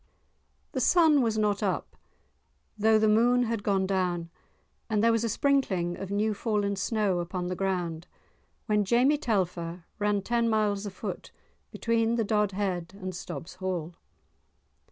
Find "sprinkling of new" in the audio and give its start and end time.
5.29-6.33